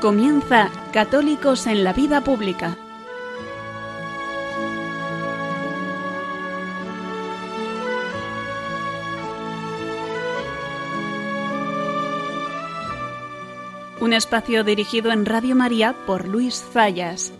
[0.00, 2.78] Comienza Católicos en la Vida Pública.
[14.00, 17.34] Un espacio dirigido en Radio María por Luis Zayas.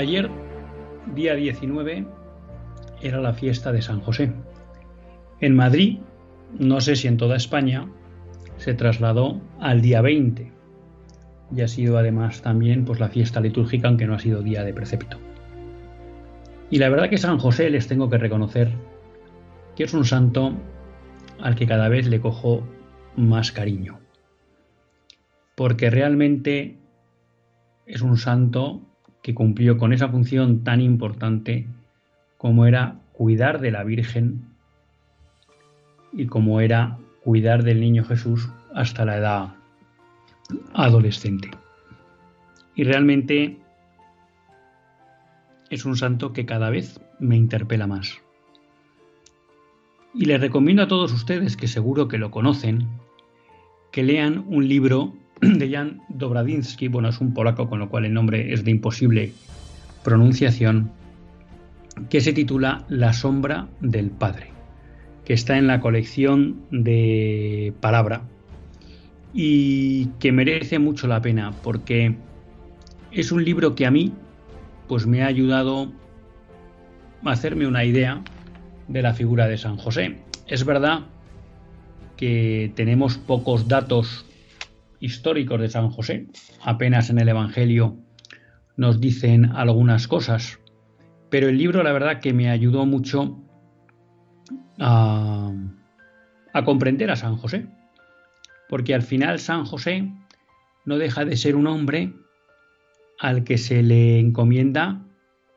[0.00, 0.30] Ayer,
[1.14, 2.06] día 19,
[3.02, 4.32] era la fiesta de San José.
[5.42, 5.98] En Madrid,
[6.58, 7.86] no sé si en toda España,
[8.56, 10.50] se trasladó al día 20
[11.54, 14.72] y ha sido además también pues, la fiesta litúrgica, aunque no ha sido día de
[14.72, 15.18] precepto.
[16.70, 18.72] Y la verdad que San José les tengo que reconocer
[19.76, 20.54] que es un santo
[21.42, 22.66] al que cada vez le cojo
[23.16, 24.00] más cariño.
[25.54, 26.78] Porque realmente
[27.84, 28.86] es un santo
[29.22, 31.66] que cumplió con esa función tan importante
[32.38, 34.42] como era cuidar de la Virgen
[36.12, 39.54] y como era cuidar del niño Jesús hasta la edad
[40.74, 41.50] adolescente.
[42.74, 43.58] Y realmente
[45.68, 48.20] es un santo que cada vez me interpela más.
[50.14, 52.88] Y les recomiendo a todos ustedes, que seguro que lo conocen,
[53.92, 58.12] que lean un libro de Jan Dobradinsky, bueno, es un polaco con lo cual el
[58.12, 59.32] nombre es de imposible
[60.04, 60.90] pronunciación,
[62.08, 64.48] que se titula La sombra del Padre,
[65.24, 68.22] que está en la colección de Palabra
[69.32, 72.16] y que merece mucho la pena porque
[73.12, 74.12] es un libro que a mí
[74.88, 75.92] pues me ha ayudado
[77.24, 78.22] a hacerme una idea
[78.88, 80.18] de la figura de San José.
[80.46, 81.02] Es verdad
[82.16, 84.26] que tenemos pocos datos
[85.00, 86.26] históricos de San José.
[86.62, 87.96] Apenas en el Evangelio
[88.76, 90.60] nos dicen algunas cosas.
[91.30, 93.42] Pero el libro, la verdad, que me ayudó mucho
[94.78, 95.52] a,
[96.64, 97.66] comprender a San José.
[98.68, 100.10] Porque al final San José
[100.84, 102.12] no deja de ser un hombre
[103.18, 105.02] al que se le encomienda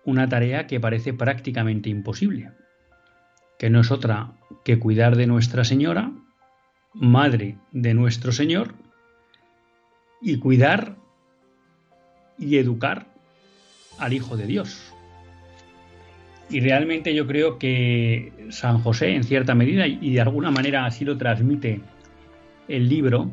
[0.05, 2.51] una tarea que parece prácticamente imposible,
[3.57, 4.33] que no es otra
[4.65, 6.11] que cuidar de Nuestra Señora,
[6.93, 8.75] Madre de nuestro Señor,
[10.23, 10.95] y cuidar
[12.39, 13.05] y educar
[13.99, 14.93] al Hijo de Dios.
[16.49, 21.05] Y realmente yo creo que San José, en cierta medida, y de alguna manera así
[21.05, 21.81] lo transmite
[22.67, 23.29] el libro,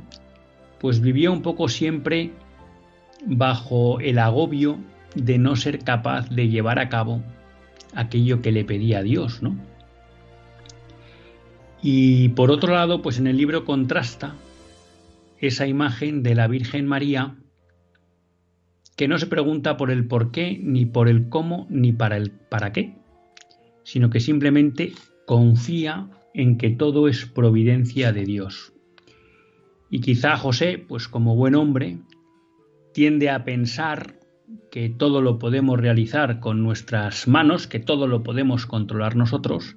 [0.81, 2.31] pues vivió un poco siempre
[3.27, 4.79] bajo el agobio
[5.15, 7.23] de no ser capaz de llevar a cabo
[7.95, 9.57] aquello que le pedía Dios, ¿no?
[11.83, 14.35] Y por otro lado, pues en el libro contrasta
[15.41, 17.37] esa imagen de la Virgen María
[18.97, 22.31] que no se pregunta por el por qué, ni por el cómo, ni para el
[22.31, 22.99] para qué,
[23.83, 24.93] sino que simplemente
[25.27, 28.75] confía en que todo es providencia de Dios.
[29.89, 31.99] Y quizá José, pues como buen hombre,
[32.93, 34.21] tiende a pensar
[34.71, 39.75] que todo lo podemos realizar con nuestras manos, que todo lo podemos controlar nosotros.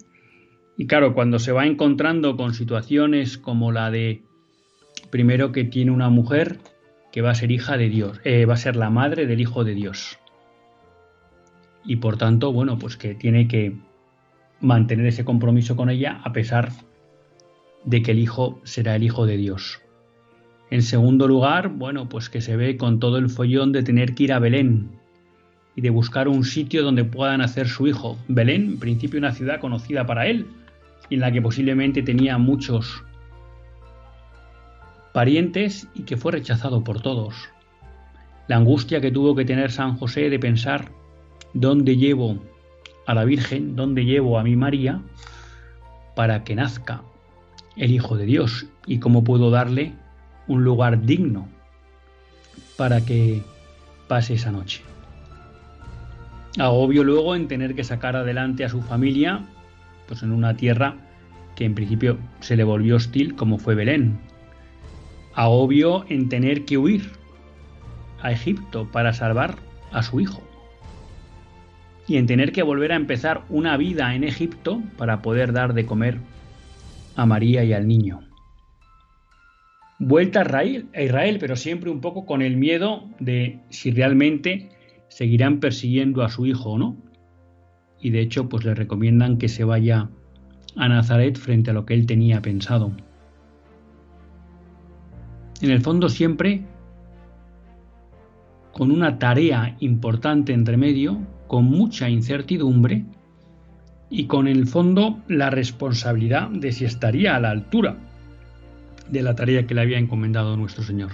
[0.78, 4.24] Y claro, cuando se va encontrando con situaciones como la de
[5.14, 6.58] Primero que tiene una mujer
[7.12, 9.64] que va a ser hija de Dios, eh, va a ser la madre del Hijo
[9.64, 10.18] de Dios.
[11.86, 13.78] Y por tanto, bueno, pues que tiene que
[14.60, 16.72] mantener ese compromiso con ella a pesar
[17.86, 19.84] de que el Hijo será el Hijo de Dios.
[20.72, 24.24] En segundo lugar, bueno, pues que se ve con todo el follón de tener que
[24.24, 24.90] ir a Belén
[25.76, 28.18] y de buscar un sitio donde pueda nacer su hijo.
[28.30, 30.48] Belén, en principio una ciudad conocida para él,
[31.12, 33.04] y en la que posiblemente tenía muchos
[35.14, 37.50] parientes y que fue rechazado por todos.
[38.48, 40.92] La angustia que tuvo que tener San José de pensar
[41.54, 42.40] dónde llevo
[43.06, 45.02] a la Virgen, dónde llevo a mi María
[46.16, 47.04] para que nazca
[47.78, 49.94] el Hijo de Dios y cómo puedo darle
[50.48, 51.48] un lugar digno
[52.76, 53.42] para que
[54.08, 54.82] pase esa noche.
[56.60, 59.42] Agobio luego en tener que sacar adelante a su familia,
[60.08, 60.96] pues en una tierra
[61.56, 64.20] que en principio se le volvió hostil como fue Belén,
[65.36, 67.12] agobio en tener que huir
[68.22, 69.56] a Egipto para salvar
[69.92, 70.42] a su hijo
[72.08, 75.86] y en tener que volver a empezar una vida en Egipto para poder dar de
[75.86, 76.18] comer
[77.16, 78.22] a María y al niño.
[80.00, 84.70] Vuelta a Israel, a Israel, pero siempre un poco con el miedo de si realmente
[85.08, 86.98] seguirán persiguiendo a su hijo o no.
[88.02, 90.10] Y de hecho, pues le recomiendan que se vaya
[90.76, 92.92] a Nazaret frente a lo que él tenía pensado.
[95.64, 96.62] En el fondo siempre
[98.74, 103.06] con una tarea importante entre medio, con mucha incertidumbre
[104.10, 107.96] y con el fondo la responsabilidad de si estaría a la altura
[109.10, 111.12] de la tarea que le había encomendado nuestro Señor.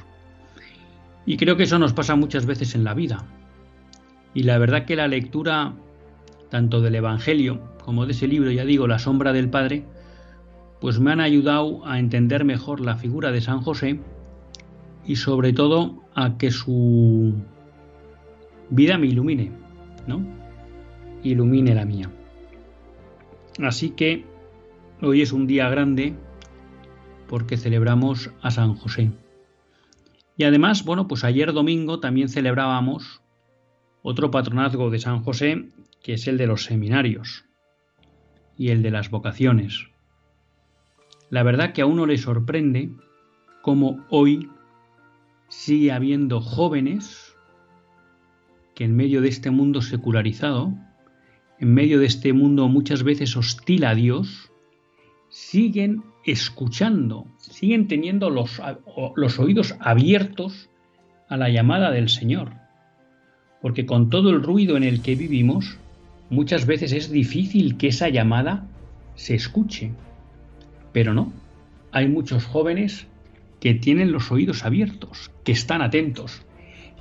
[1.27, 3.27] Y creo que eso nos pasa muchas veces en la vida.
[4.33, 5.75] Y la verdad que la lectura
[6.49, 9.85] tanto del Evangelio como de ese libro, ya digo, La sombra del Padre,
[10.81, 13.99] pues me han ayudado a entender mejor la figura de San José
[15.09, 17.33] y sobre todo a que su
[18.69, 19.51] vida me ilumine,
[20.05, 20.23] ¿no?
[21.23, 22.11] Ilumine la mía.
[23.59, 24.23] Así que
[25.01, 26.13] hoy es un día grande
[27.27, 29.09] porque celebramos a San José.
[30.37, 33.23] Y además, bueno, pues ayer domingo también celebrábamos
[34.03, 35.69] otro patronazgo de San José,
[36.03, 37.45] que es el de los seminarios
[38.55, 39.87] y el de las vocaciones.
[41.31, 42.91] La verdad que a uno le sorprende
[43.63, 44.51] cómo hoy
[45.49, 47.35] sigue habiendo jóvenes
[48.75, 50.73] que en medio de este mundo secularizado,
[51.59, 54.51] en medio de este mundo muchas veces hostil a Dios,
[55.27, 58.61] siguen escuchando, siguen teniendo los,
[59.15, 60.69] los oídos abiertos
[61.27, 62.53] a la llamada del Señor.
[63.61, 65.77] Porque con todo el ruido en el que vivimos,
[66.29, 68.65] muchas veces es difícil que esa llamada
[69.15, 69.91] se escuche.
[70.93, 71.33] Pero no,
[71.91, 73.07] hay muchos jóvenes
[73.59, 76.45] que tienen los oídos abiertos, que están atentos.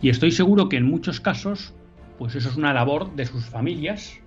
[0.02, 1.75] Y estoy seguro que en muchos casos,
[2.19, 4.20] pues eso es una labor de sus familias,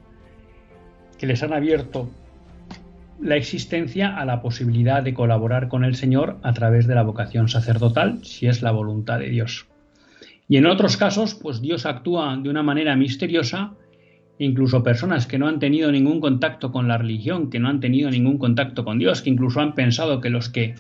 [1.18, 2.10] que les han abierto
[3.22, 7.48] la existencia a la posibilidad de colaborar con el Señor a través de la vocación
[7.48, 9.68] sacerdotal, si es la voluntad de Dios.
[10.48, 13.74] Y en otros casos, pues Dios actúa de una manera misteriosa,
[14.40, 18.10] incluso personas que no han tenido ningún contacto con la religión, que no han tenido
[18.10, 20.76] ningún contacto con Dios, que incluso han pensado que los que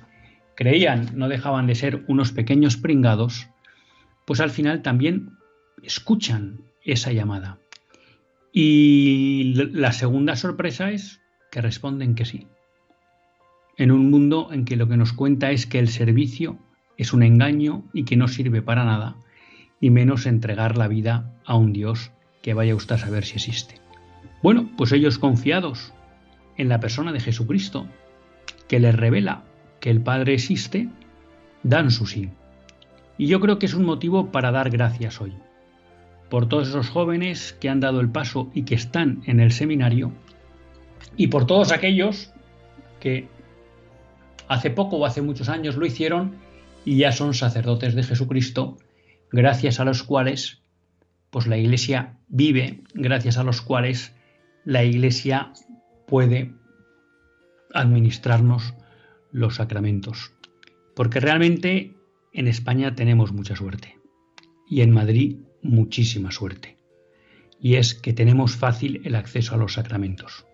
[0.56, 3.48] creían no dejaban de ser unos pequeños pringados,
[4.26, 5.38] pues al final también
[5.84, 7.60] escuchan esa llamada.
[8.54, 11.22] Y la segunda sorpresa es
[11.52, 12.48] que responden que sí.
[13.78, 16.60] En un mundo en que lo que nos cuenta es que el servicio
[16.98, 19.16] es un engaño y que no sirve para nada,
[19.80, 22.12] y menos entregar la vida a un Dios
[22.42, 23.76] que vaya usted a saber si existe.
[24.44, 25.94] Bueno, pues ellos confiados
[26.58, 27.88] en la persona de Jesucristo,
[28.68, 29.44] que les revela
[29.82, 30.88] que el Padre existe,
[31.64, 32.30] dan su sí.
[33.18, 35.34] Y yo creo que es un motivo para dar gracias hoy,
[36.30, 40.14] por todos esos jóvenes que han dado el paso y que están en el seminario,
[41.18, 42.32] y por todos aquellos
[43.00, 43.28] que
[44.48, 46.36] hace poco o hace muchos años lo hicieron
[46.86, 48.78] y ya son sacerdotes de Jesucristo,
[49.32, 50.62] gracias a los cuales
[51.32, 54.14] pues la Iglesia vive, gracias a los cuales
[54.66, 55.54] la Iglesia
[56.08, 56.54] puede
[57.74, 58.74] administrarnos
[59.32, 60.34] los sacramentos.
[60.96, 61.96] Porque realmente
[62.34, 63.98] en España tenemos mucha suerte
[64.68, 66.78] y en Madrid muchísima suerte.
[67.60, 70.46] Y es que tenemos fácil el acceso a los sacramentos.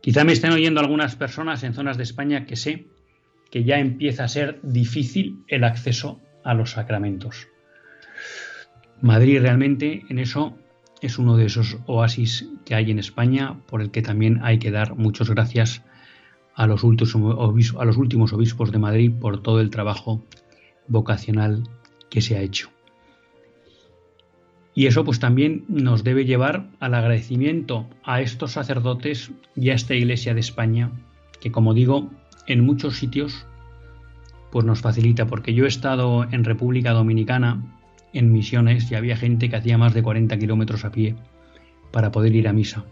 [0.00, 2.86] Quizá me estén oyendo algunas personas en zonas de España que sé
[3.50, 7.48] que ya empieza a ser difícil el acceso a los sacramentos.
[9.00, 10.58] Madrid realmente en eso
[11.00, 14.70] es uno de esos oasis que hay en España por el que también hay que
[14.70, 15.82] dar muchas gracias
[16.54, 20.22] a los, últimos, a los últimos obispos de Madrid por todo el trabajo
[20.88, 21.64] vocacional
[22.10, 22.70] que se ha hecho.
[24.74, 29.94] Y eso pues también nos debe llevar al agradecimiento a estos sacerdotes y a esta
[29.94, 30.90] Iglesia de España,
[31.40, 32.10] que como digo,
[32.46, 33.46] en muchos sitios
[34.50, 37.60] pues nos facilita, porque yo he estado en República Dominicana
[38.12, 41.16] en misiones y había gente que hacía más de 40 kilómetros a pie
[41.90, 42.84] para poder ir a misa.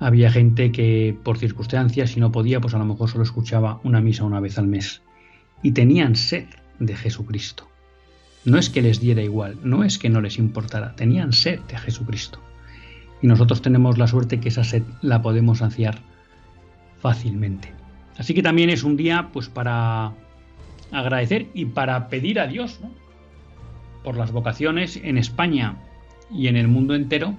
[0.00, 4.00] Había gente que por circunstancias, si no podía, pues a lo mejor solo escuchaba una
[4.00, 5.02] misa una vez al mes.
[5.62, 6.46] Y tenían sed
[6.78, 7.68] de Jesucristo.
[8.44, 11.76] No es que les diera igual, no es que no les importara, tenían sed de
[11.76, 12.40] Jesucristo.
[13.20, 15.98] Y nosotros tenemos la suerte que esa sed la podemos saciar
[17.00, 17.72] fácilmente.
[18.16, 20.12] Así que también es un día pues para
[20.92, 22.78] agradecer y para pedir a Dios
[24.04, 25.76] por las vocaciones en España
[26.32, 27.36] y en el mundo entero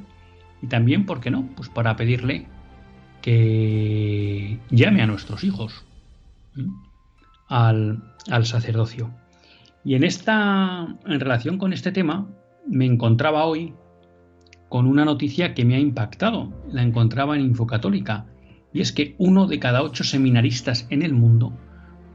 [0.61, 1.47] y también, ¿por qué no?
[1.55, 2.47] Pues para pedirle
[3.21, 5.85] que llame a nuestros hijos,
[7.47, 9.11] al, al sacerdocio.
[9.83, 12.27] Y en esta, en relación con este tema,
[12.67, 13.73] me encontraba hoy
[14.67, 16.53] con una noticia que me ha impactado.
[16.71, 18.25] La encontraba en Infocatólica.
[18.71, 21.57] Y es que uno de cada ocho seminaristas en el mundo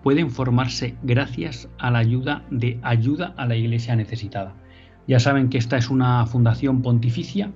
[0.03, 4.55] pueden formarse gracias a la ayuda de ayuda a la iglesia necesitada.
[5.09, 7.51] Ya saben que esta es una fundación pontificia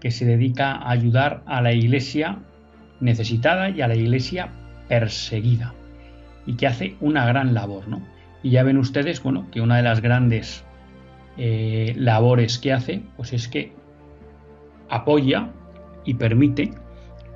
[0.00, 2.38] que se dedica a ayudar a la iglesia
[3.00, 4.50] necesitada y a la iglesia
[4.88, 5.74] perseguida
[6.46, 8.02] y que hace una gran labor, ¿no?
[8.42, 10.64] Y ya ven ustedes, bueno, que una de las grandes
[11.36, 13.72] eh, labores que hace, pues es que
[14.88, 15.50] apoya
[16.04, 16.70] y permite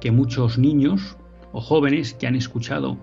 [0.01, 1.17] que muchos niños
[1.53, 2.97] o jóvenes que han escuchado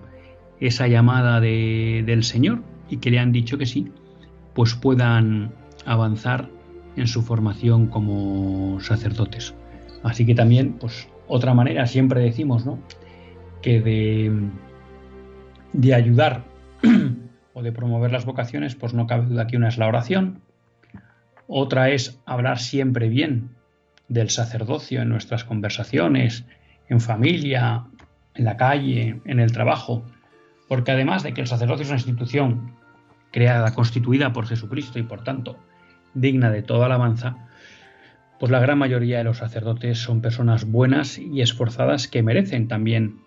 [0.58, 3.90] esa llamada del Señor y que le han dicho que sí,
[4.54, 5.52] pues puedan
[5.86, 6.50] avanzar
[6.96, 9.54] en su formación como sacerdotes.
[10.02, 12.78] Así que también, pues otra manera, siempre decimos, ¿no?
[13.62, 14.48] Que de,
[15.72, 16.44] de ayudar
[17.54, 20.40] o de promover las vocaciones, pues no cabe duda que una es la oración,
[21.46, 23.50] otra es hablar siempre bien
[24.08, 26.44] del sacerdocio en nuestras conversaciones,
[26.88, 27.84] en familia,
[28.34, 30.04] en la calle, en el trabajo,
[30.68, 32.72] porque además de que el sacerdocio es una institución
[33.30, 35.56] creada, constituida por Jesucristo y por tanto
[36.14, 37.36] digna de toda alabanza,
[38.38, 43.20] pues la gran mayoría de los sacerdotes son personas buenas y esforzadas que merecen también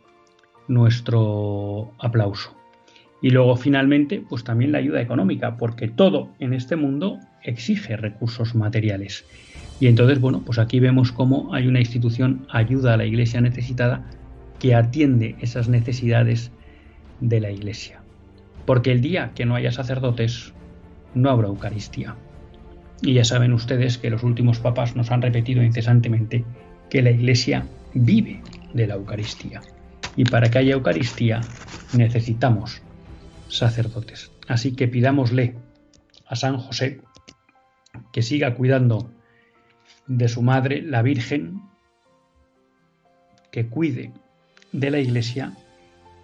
[0.68, 2.56] nuestro aplauso.
[3.22, 8.56] Y luego finalmente, pues también la ayuda económica, porque todo en este mundo exige recursos
[8.56, 9.26] materiales.
[9.80, 14.04] Y entonces, bueno, pues aquí vemos cómo hay una institución ayuda a la iglesia necesitada
[14.60, 16.52] que atiende esas necesidades
[17.20, 18.02] de la iglesia.
[18.66, 20.54] Porque el día que no haya sacerdotes,
[21.14, 22.16] no habrá Eucaristía.
[23.04, 26.46] Y ya saben ustedes que los últimos papas nos han repetido incesantemente
[26.90, 28.42] que la iglesia vive
[28.74, 29.62] de la Eucaristía.
[30.16, 31.42] Y para que haya Eucaristía
[31.94, 32.82] necesitamos
[33.50, 34.32] sacerdotes.
[34.48, 35.56] Así que pidámosle
[36.28, 37.02] a San José
[38.14, 39.12] que siga cuidando
[40.08, 41.62] de su madre, la Virgen,
[43.52, 44.12] que cuide
[44.72, 45.54] de la Iglesia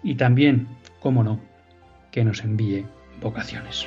[0.02, 0.66] y también,
[1.00, 1.40] como no,
[2.10, 2.86] que nos envíe
[3.20, 3.86] vocaciones.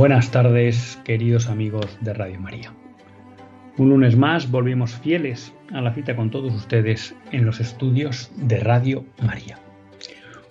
[0.00, 2.72] Buenas tardes, queridos amigos de Radio María.
[3.76, 8.60] Un lunes más volvimos fieles a la cita con todos ustedes en los estudios de
[8.60, 9.58] Radio María.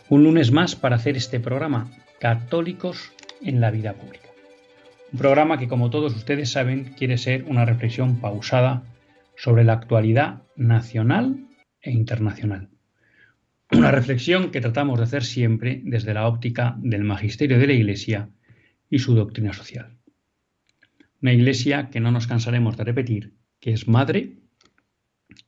[0.08, 1.90] Un lunes más para hacer este programa,
[2.20, 4.28] Católicos en la Vida Pública.
[5.14, 8.84] Un programa que, como todos ustedes saben, quiere ser una reflexión pausada
[9.36, 11.48] sobre la actualidad nacional
[11.82, 12.70] e internacional.
[13.72, 18.30] Una reflexión que tratamos de hacer siempre desde la óptica del magisterio de la Iglesia
[18.90, 20.00] y su doctrina social.
[21.22, 24.40] Una iglesia que no nos cansaremos de repetir, que es madre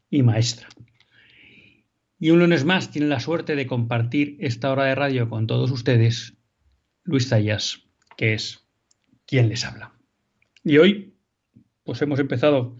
[0.10, 0.68] y maestra.
[2.20, 5.72] Y un lunes más tiene la suerte de compartir esta hora de radio con todos
[5.72, 6.38] ustedes,
[7.04, 8.68] Luis Zayas, que es
[9.26, 9.94] quien les habla.
[10.64, 11.16] Y hoy,
[11.84, 12.78] pues hemos empezado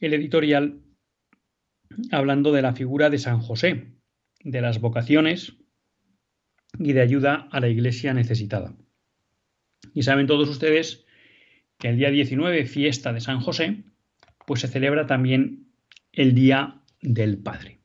[0.00, 0.80] el editorial
[2.10, 3.92] hablando de la figura de San José,
[4.42, 5.56] de las vocaciones
[6.78, 8.74] y de ayuda a la iglesia necesitada.
[9.92, 11.04] Y saben todos ustedes
[11.78, 13.84] que el día 19, fiesta de San José,
[14.46, 15.68] pues se celebra también
[16.12, 17.80] el Día del Padre.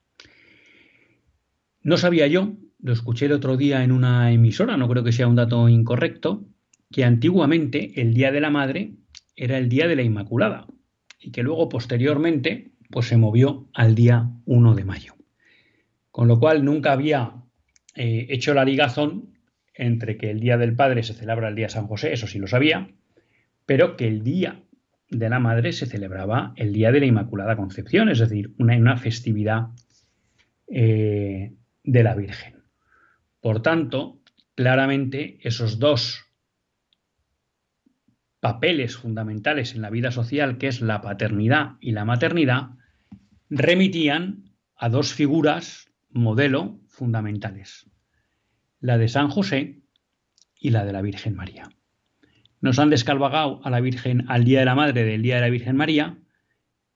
[1.81, 5.27] No sabía yo, lo escuché el otro día en una emisora, no creo que sea
[5.27, 6.45] un dato incorrecto,
[6.91, 8.95] que antiguamente el Día de la Madre
[9.35, 10.67] era el Día de la Inmaculada
[11.19, 15.15] y que luego posteriormente pues se movió al día 1 de mayo.
[16.11, 17.33] Con lo cual nunca había
[17.95, 19.37] eh, hecho la ligazón
[19.79, 22.47] entre que el Día del Padre se celebra el Día San José, eso sí lo
[22.47, 22.89] sabía,
[23.65, 24.63] pero que el Día
[25.09, 29.69] de la Madre se celebraba el Día de la Inmaculada Concepción, es decir, una, festividad
[30.67, 32.63] eh, de la Virgen.
[33.39, 34.21] Por tanto,
[34.55, 36.25] claramente esos dos
[38.39, 42.71] papeles fundamentales en la vida social, que es la paternidad y la maternidad,
[43.49, 47.89] remitían a dos figuras modelo fundamentales,
[48.79, 49.81] la de San José
[50.59, 51.69] y la de la Virgen María.
[52.61, 55.49] Nos han descalvagado a la Virgen al Día de la Madre del Día de la
[55.49, 56.17] Virgen María.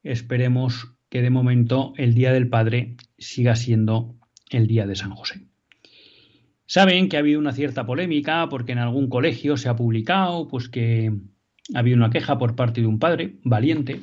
[0.03, 4.15] Esperemos que de momento el Día del Padre siga siendo
[4.49, 5.47] el Día de San José.
[6.65, 10.69] Saben que ha habido una cierta polémica porque en algún colegio se ha publicado pues
[10.69, 11.13] que
[11.73, 14.01] ha habido una queja por parte de un padre valiente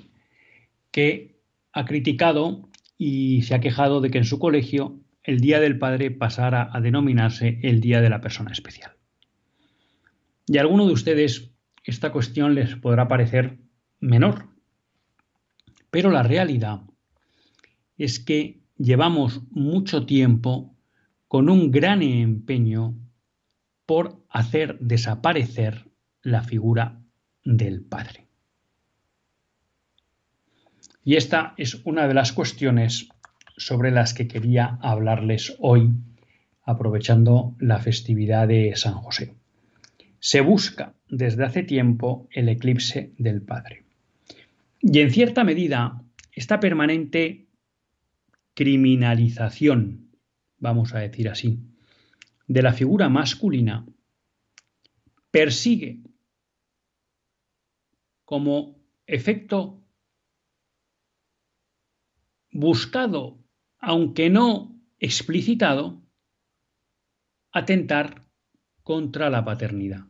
[0.90, 1.40] que
[1.72, 6.10] ha criticado y se ha quejado de que en su colegio el Día del Padre
[6.10, 8.92] pasara a denominarse el Día de la Persona Especial.
[10.46, 11.50] Y a alguno de ustedes
[11.84, 13.58] esta cuestión les podrá parecer
[14.00, 14.48] menor,
[15.90, 16.82] pero la realidad
[17.98, 20.74] es que llevamos mucho tiempo
[21.28, 22.94] con un gran empeño
[23.86, 25.90] por hacer desaparecer
[26.22, 27.00] la figura
[27.44, 28.28] del Padre.
[31.04, 33.08] Y esta es una de las cuestiones
[33.56, 35.90] sobre las que quería hablarles hoy,
[36.62, 39.34] aprovechando la festividad de San José.
[40.18, 43.84] Se busca desde hace tiempo el eclipse del Padre.
[44.80, 46.02] Y en cierta medida,
[46.32, 47.46] esta permanente
[48.54, 50.10] criminalización,
[50.58, 51.60] vamos a decir así,
[52.46, 53.86] de la figura masculina,
[55.30, 56.00] persigue
[58.24, 59.80] como efecto
[62.52, 63.39] buscado,
[63.80, 66.00] aunque no explicitado,
[67.52, 68.22] atentar
[68.82, 70.04] contra la paternidad.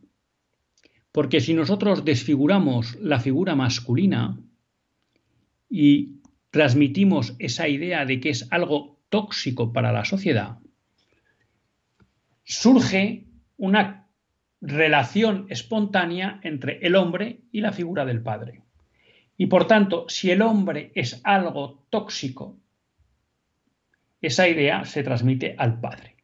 [1.11, 4.39] Porque si nosotros desfiguramos la figura masculina
[5.69, 10.59] y transmitimos esa idea de que es algo tóxico para la sociedad,
[12.43, 13.25] surge
[13.57, 14.09] una
[14.61, 18.61] relación espontánea entre el hombre y la figura del padre.
[19.37, 22.60] Y por tanto, si el hombre es algo tóxico,
[24.21, 26.15] esa idea se transmite al padre.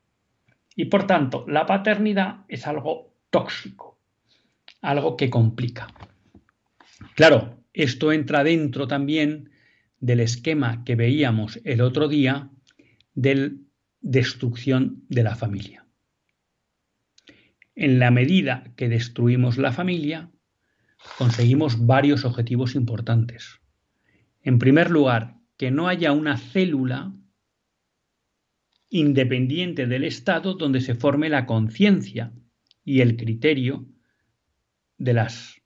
[0.76, 4.00] Y por tanto, la paternidad es algo tóxico,
[4.82, 5.88] algo que complica.
[7.16, 9.50] Claro, esto entra dentro también
[10.00, 12.52] del esquema que veíamos el otro día
[13.16, 13.58] de
[14.02, 15.86] destrucción de la familia.
[17.74, 20.32] En la medida que destruimos la familia,
[21.18, 23.60] conseguimos varios objetivos importantes.
[24.42, 27.14] En primer lugar, que no haya una célula
[28.90, 32.32] independiente del Estado donde se forme la conciencia
[32.84, 33.86] y el criterio
[34.98, 35.62] de, las,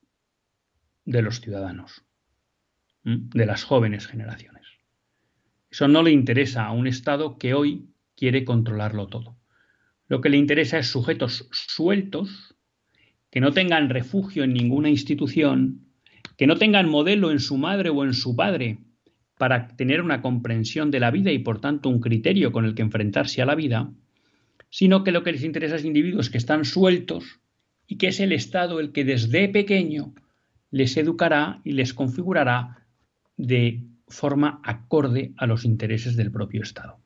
[1.05, 2.03] de los ciudadanos,
[3.03, 4.65] de las jóvenes generaciones.
[5.69, 9.37] Eso no le interesa a un Estado que hoy quiere controlarlo todo.
[10.07, 12.55] Lo que le interesa es sujetos sueltos,
[13.29, 15.87] que no tengan refugio en ninguna institución,
[16.37, 18.79] que no tengan modelo en su madre o en su padre
[19.41, 22.83] para tener una comprensión de la vida y por tanto un criterio con el que
[22.83, 23.91] enfrentarse a la vida,
[24.69, 27.39] sino que lo que les interesa es individuos que están sueltos
[27.87, 30.13] y que es el Estado el que desde pequeño
[30.69, 32.85] les educará y les configurará
[33.35, 36.99] de forma acorde a los intereses del propio Estado.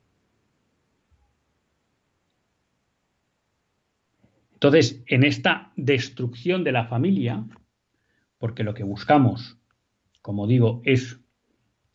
[4.56, 7.46] Entonces, en esta destrucción de la familia,
[8.40, 9.58] porque lo que buscamos,
[10.22, 11.22] como digo, es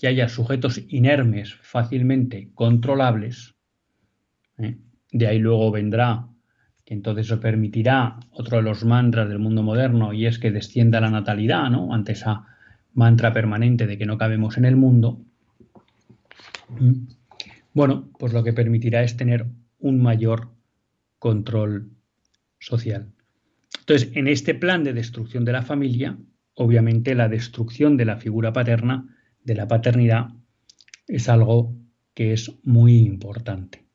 [0.01, 3.55] que haya sujetos inermes fácilmente controlables,
[4.57, 4.79] ¿eh?
[5.13, 6.27] de ahí luego vendrá
[6.87, 11.03] que entonces eso permitirá otro de los mantras del mundo moderno y es que descienda
[11.03, 11.93] la natalidad, ¿no?
[11.93, 12.47] Ante esa
[12.95, 15.21] mantra permanente de que no cabemos en el mundo.
[16.71, 17.07] ¿Mm?
[17.75, 19.47] Bueno, pues lo que permitirá es tener
[19.81, 20.49] un mayor
[21.19, 21.91] control
[22.59, 23.13] social.
[23.81, 26.17] Entonces, en este plan de destrucción de la familia,
[26.55, 30.29] obviamente la destrucción de la figura paterna, de la paternidad,
[31.07, 31.75] es algo
[32.15, 33.87] que es muy importante.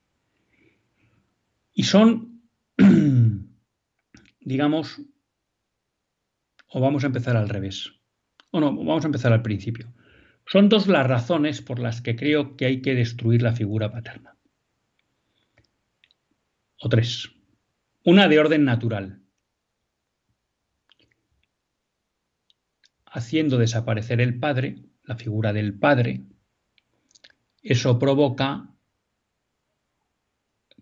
[1.73, 2.41] Y son,
[4.39, 5.01] digamos,
[6.67, 7.93] o vamos a empezar al revés,
[8.51, 9.93] o no, vamos a empezar al principio.
[10.47, 14.37] Son dos las razones por las que creo que hay que destruir la figura paterna.
[16.77, 17.31] O tres.
[18.03, 19.21] Una de orden natural,
[23.05, 26.23] haciendo desaparecer el padre, la figura del padre,
[27.61, 28.69] eso provoca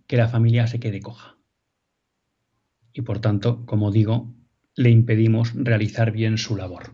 [0.08, 1.38] que la familia se quede coja.
[2.94, 4.34] Y por tanto, como digo,
[4.76, 6.94] le impedimos realizar bien su labor.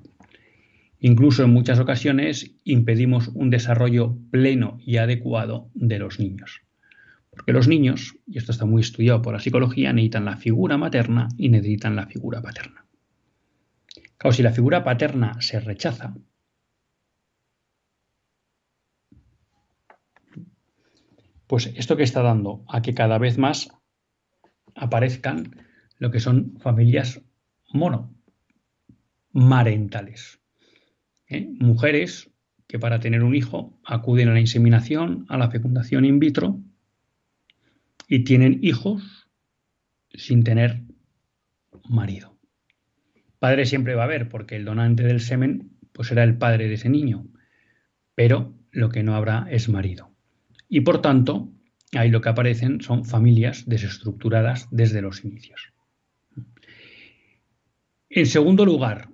[0.99, 6.61] Incluso en muchas ocasiones impedimos un desarrollo pleno y adecuado de los niños.
[7.29, 11.29] Porque los niños, y esto está muy estudiado por la psicología, necesitan la figura materna
[11.37, 12.85] y necesitan la figura paterna.
[14.17, 16.15] Claro, si la figura paterna se rechaza,
[21.49, 23.69] pues esto que está dando a que cada vez más
[24.75, 25.55] aparezcan
[25.97, 27.23] lo que son familias
[27.73, 28.15] mono,
[29.31, 30.41] marentales.
[31.25, 31.49] ¿eh?
[31.59, 32.29] Mujeres
[32.67, 36.59] que para tener un hijo acuden a la inseminación, a la fecundación in vitro
[38.07, 39.27] y tienen hijos
[40.13, 40.83] sin tener
[41.89, 42.37] marido.
[43.39, 46.75] Padre siempre va a haber, porque el donante del semen pues será el padre de
[46.75, 47.25] ese niño,
[48.13, 50.09] pero lo que no habrá es marido.
[50.69, 51.51] Y por tanto,
[51.93, 55.73] ahí lo que aparecen son familias desestructuradas desde los inicios.
[58.09, 59.09] En segundo lugar,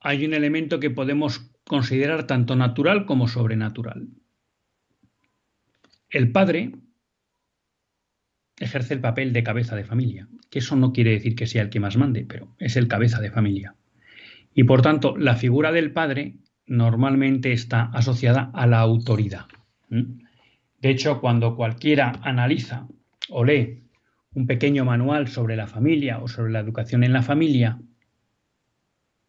[0.00, 4.08] hay un elemento que podemos considerar tanto natural como sobrenatural.
[6.08, 6.72] El padre
[8.58, 11.70] ejerce el papel de cabeza de familia, que eso no quiere decir que sea el
[11.70, 13.74] que más mande, pero es el cabeza de familia.
[14.54, 19.46] Y por tanto, la figura del padre normalmente está asociada a la autoridad.
[19.88, 22.86] De hecho, cuando cualquiera analiza
[23.28, 23.82] o lee
[24.34, 27.78] un pequeño manual sobre la familia o sobre la educación en la familia,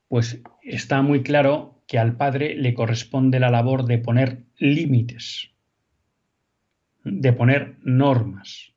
[0.07, 5.51] pues está muy claro que al padre le corresponde la labor de poner límites,
[7.03, 8.73] de poner normas,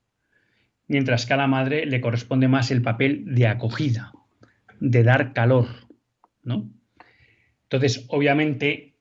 [0.86, 4.12] mientras que a la madre le corresponde más el papel de acogida,
[4.78, 5.66] de dar calor,
[6.44, 6.70] ¿no?
[7.70, 8.96] Entonces, obviamente,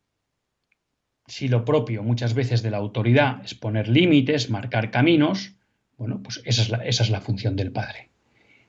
[1.26, 5.56] si lo propio muchas veces de la autoridad es poner límites, marcar caminos,
[5.98, 8.10] bueno, pues esa es la, esa es la función del padre.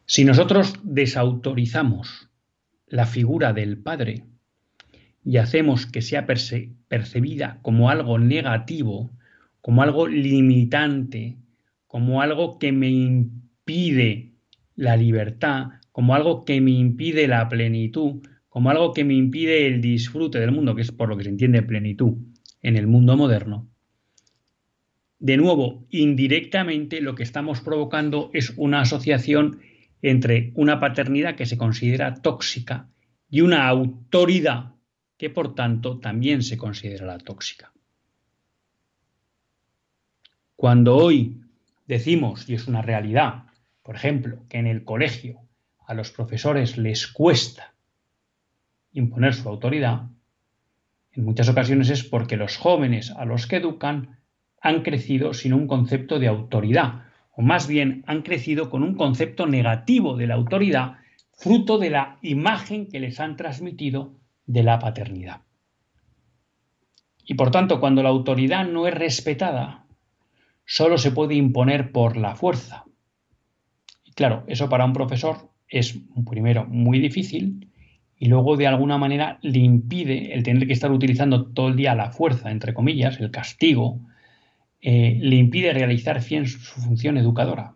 [0.07, 2.31] Si nosotros desautorizamos
[2.87, 4.25] la figura del padre
[5.23, 9.11] y hacemos que sea percibida como algo negativo,
[9.61, 11.37] como algo limitante,
[11.87, 14.33] como algo que me impide
[14.77, 19.81] la libertad, como algo que me impide la plenitud, como algo que me impide el
[19.81, 22.19] disfrute del mundo, que es por lo que se entiende plenitud
[22.61, 23.71] en el mundo moderno,
[25.21, 29.61] de nuevo, indirectamente lo que estamos provocando es una asociación
[30.01, 32.89] entre una paternidad que se considera tóxica
[33.29, 34.73] y una autoridad
[35.19, 37.71] que por tanto también se considera la tóxica.
[40.57, 41.43] Cuando hoy
[41.87, 43.45] decimos, y es una realidad,
[43.83, 45.41] por ejemplo, que en el colegio
[45.87, 47.75] a los profesores les cuesta
[48.92, 50.09] imponer su autoridad,
[51.12, 54.20] en muchas ocasiones es porque los jóvenes a los que educan
[54.61, 59.46] han crecido sin un concepto de autoridad, o más bien han crecido con un concepto
[59.46, 60.98] negativo de la autoridad,
[61.33, 64.14] fruto de la imagen que les han transmitido
[64.46, 65.40] de la paternidad.
[67.24, 69.87] Y por tanto, cuando la autoridad no es respetada,
[70.64, 72.85] solo se puede imponer por la fuerza.
[74.05, 75.98] Y claro, eso para un profesor es
[76.29, 77.70] primero muy difícil
[78.23, 81.95] y luego de alguna manera le impide el tener que estar utilizando todo el día
[81.95, 83.99] la fuerza, entre comillas, el castigo,
[84.83, 87.73] eh, le impide realizar bien su función educadora.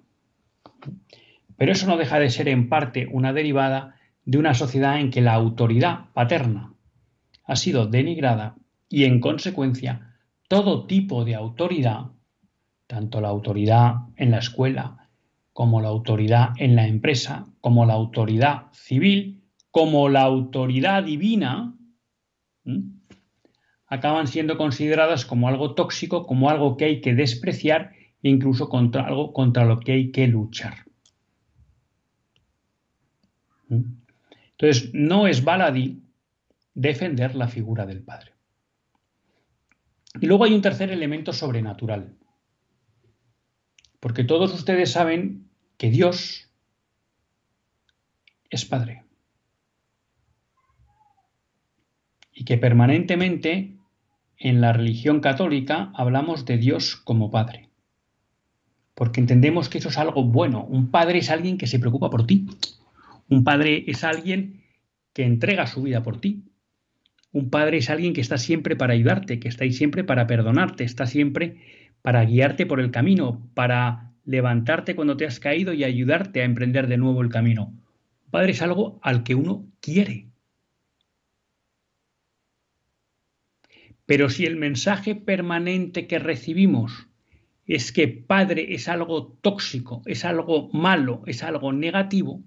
[1.56, 3.94] Pero eso no deja de ser en parte una derivada
[4.26, 6.74] de una sociedad en que la autoridad paterna
[7.46, 8.54] ha sido denigrada
[8.90, 10.14] y en consecuencia
[10.48, 12.10] todo tipo de autoridad,
[12.86, 15.08] tanto la autoridad en la escuela
[15.54, 19.43] como la autoridad en la empresa, como la autoridad civil,
[19.74, 21.76] como la autoridad divina,
[23.88, 27.90] acaban siendo consideradas como algo tóxico, como algo que hay que despreciar
[28.22, 30.84] e incluso contra algo contra lo que hay que luchar.
[33.68, 36.04] Entonces, no es baladí
[36.74, 38.30] defender la figura del Padre.
[40.20, 42.16] Y luego hay un tercer elemento sobrenatural.
[43.98, 46.48] Porque todos ustedes saben que Dios
[48.50, 49.03] es Padre.
[52.34, 53.76] Y que permanentemente
[54.36, 57.70] en la religión católica hablamos de Dios como Padre,
[58.94, 60.64] porque entendemos que eso es algo bueno.
[60.64, 62.46] Un padre es alguien que se preocupa por ti.
[63.28, 64.62] Un padre es alguien
[65.12, 66.44] que entrega su vida por ti.
[67.32, 70.84] Un padre es alguien que está siempre para ayudarte, que está ahí siempre para perdonarte,
[70.84, 71.56] está siempre
[72.02, 76.86] para guiarte por el camino, para levantarte cuando te has caído y ayudarte a emprender
[76.86, 77.72] de nuevo el camino.
[78.26, 80.28] Un padre es algo al que uno quiere.
[84.06, 87.08] Pero si el mensaje permanente que recibimos
[87.66, 92.42] es que padre es algo tóxico, es algo malo, es algo negativo,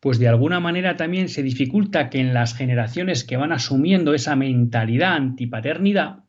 [0.00, 4.36] pues de alguna manera también se dificulta que en las generaciones que van asumiendo esa
[4.36, 6.24] mentalidad antipaternidad,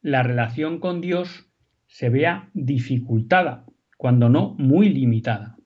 [0.00, 1.48] la relación con Dios
[1.86, 3.64] se vea dificultada,
[3.96, 5.56] cuando no muy limitada.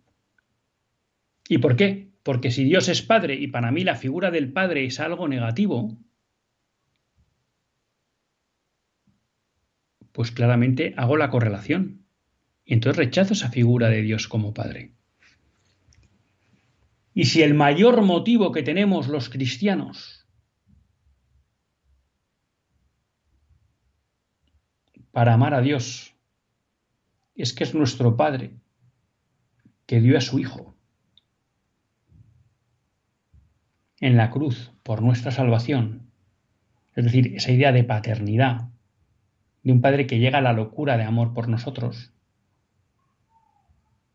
[1.49, 2.06] ¿Y por qué?
[2.27, 5.97] Porque si Dios es Padre y para mí la figura del Padre es algo negativo,
[10.11, 12.05] pues claramente hago la correlación.
[12.65, 14.97] Y entonces rechazo esa figura de Dios como Padre.
[17.15, 20.27] Y si el mayor motivo que tenemos los cristianos
[25.13, 26.13] para amar a Dios
[27.37, 28.57] es que es nuestro Padre
[29.87, 30.76] que dio a su Hijo
[34.01, 36.11] en la cruz por nuestra salvación,
[36.95, 38.69] es decir, esa idea de paternidad,
[39.63, 42.13] de un Padre que llega a la locura de amor por nosotros,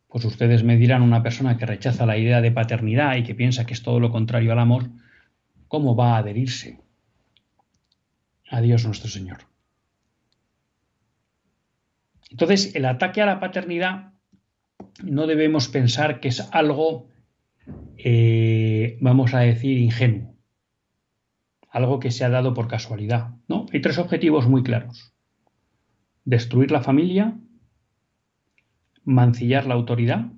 [0.07, 3.65] pues ustedes me dirán una persona que rechaza la idea de paternidad y que piensa
[3.65, 4.89] que es todo lo contrario al amor,
[5.67, 6.81] ¿cómo va a adherirse
[8.49, 9.39] a Dios nuestro Señor?
[12.29, 14.13] Entonces, el ataque a la paternidad
[15.03, 17.07] no debemos pensar que es algo,
[17.97, 20.35] eh, vamos a decir, ingenuo,
[21.69, 23.35] algo que se ha dado por casualidad.
[23.47, 25.13] No, hay tres objetivos muy claros.
[26.25, 27.39] Destruir la familia,
[29.03, 30.31] mancillar la autoridad,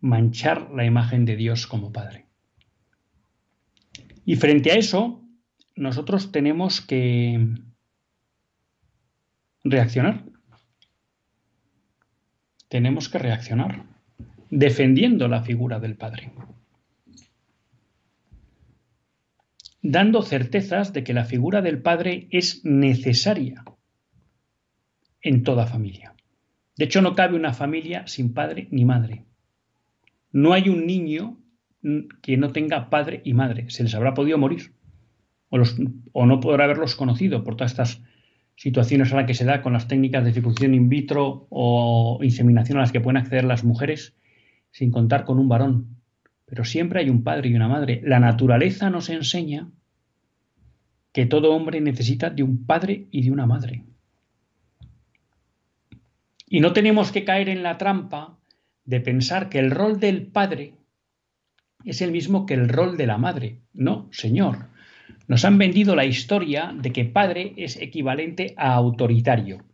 [0.00, 2.26] manchar la imagen de Dios como Padre.
[4.26, 5.22] Y frente a eso,
[5.76, 7.54] nosotros tenemos que
[9.64, 10.24] reaccionar.
[12.68, 13.93] Tenemos que reaccionar
[14.54, 16.30] defendiendo la figura del Padre.
[19.82, 23.64] Dando certezas de que la figura del Padre es necesaria
[25.20, 26.14] en toda familia.
[26.76, 29.24] De hecho, no cabe una familia sin padre ni madre.
[30.30, 31.40] No hay un niño
[32.22, 33.70] que no tenga padre y madre.
[33.70, 34.72] Se les habrá podido morir.
[35.48, 38.02] O, no podrá haberlos conocido por todas estas
[38.56, 42.78] situaciones a las que se da con las técnicas de fecundación in vitro o inseminación
[42.78, 44.14] a las que pueden acceder las mujeres
[44.74, 46.00] sin contar con un varón.
[46.46, 48.02] Pero siempre hay un padre y una madre.
[48.04, 49.70] La naturaleza nos enseña
[51.12, 53.84] que todo hombre necesita de un padre y de una madre.
[56.48, 58.36] Y no tenemos que caer en la trampa
[58.84, 60.74] de pensar que el rol del padre
[61.84, 63.60] es el mismo que el rol de la madre.
[63.72, 64.70] No, señor.
[65.28, 69.64] Nos han vendido la historia de que padre es equivalente a autoritario.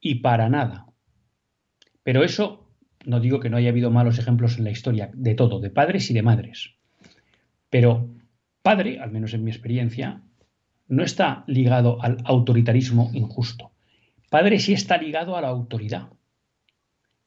[0.00, 0.86] Y para nada.
[2.02, 2.61] Pero eso,
[3.04, 6.10] no digo que no haya habido malos ejemplos en la historia, de todo, de padres
[6.10, 6.74] y de madres.
[7.70, 8.08] Pero
[8.62, 10.22] padre, al menos en mi experiencia,
[10.88, 13.72] no está ligado al autoritarismo injusto.
[14.30, 16.10] Padre sí está ligado a la autoridad.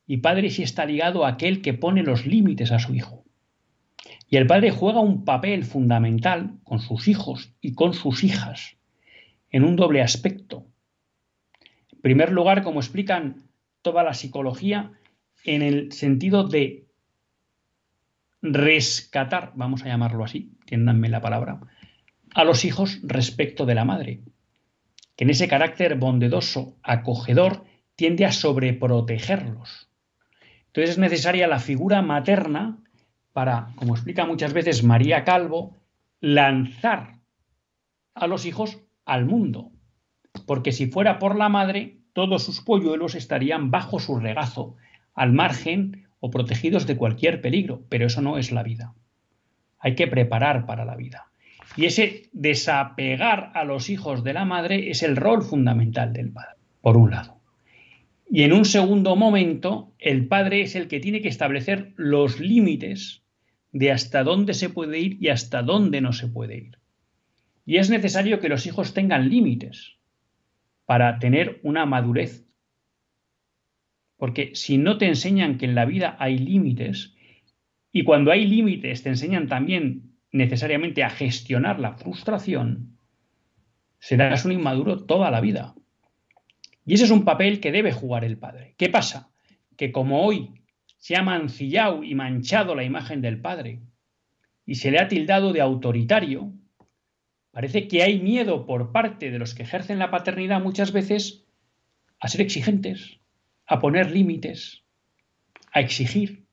[0.07, 3.23] Y padre sí está ligado a aquel que pone los límites a su hijo.
[4.29, 8.77] Y el padre juega un papel fundamental con sus hijos y con sus hijas
[9.51, 10.65] en un doble aspecto.
[11.91, 13.43] En primer lugar, como explican
[13.81, 14.91] toda la psicología,
[15.45, 16.85] en el sentido de
[18.41, 21.61] rescatar, vamos a llamarlo así, tiéndanme la palabra,
[22.33, 24.21] a los hijos respecto de la madre
[25.15, 27.63] que en ese carácter bondadoso, acogedor,
[27.95, 29.89] tiende a sobreprotegerlos.
[30.67, 32.77] Entonces es necesaria la figura materna
[33.31, 35.77] para, como explica muchas veces María Calvo,
[36.19, 37.19] lanzar
[38.13, 39.71] a los hijos al mundo.
[40.45, 44.75] Porque si fuera por la madre, todos sus polluelos estarían bajo su regazo,
[45.15, 47.83] al margen o protegidos de cualquier peligro.
[47.89, 48.93] Pero eso no es la vida.
[49.79, 51.27] Hay que preparar para la vida.
[51.75, 56.55] Y ese desapegar a los hijos de la madre es el rol fundamental del padre,
[56.81, 57.39] por un lado.
[58.29, 63.23] Y en un segundo momento, el padre es el que tiene que establecer los límites
[63.71, 66.77] de hasta dónde se puede ir y hasta dónde no se puede ir.
[67.65, 69.97] Y es necesario que los hijos tengan límites
[70.85, 72.44] para tener una madurez.
[74.17, 77.15] Porque si no te enseñan que en la vida hay límites,
[77.91, 82.97] y cuando hay límites te enseñan también necesariamente a gestionar la frustración,
[83.99, 85.75] serás un inmaduro toda la vida.
[86.85, 88.75] Y ese es un papel que debe jugar el padre.
[88.77, 89.31] ¿Qué pasa?
[89.77, 90.61] Que como hoy
[90.97, 93.81] se ha mancillado y manchado la imagen del padre
[94.65, 96.53] y se le ha tildado de autoritario,
[97.51, 101.45] parece que hay miedo por parte de los que ejercen la paternidad muchas veces
[102.19, 103.19] a ser exigentes,
[103.65, 104.83] a poner límites,
[105.71, 106.45] a exigir,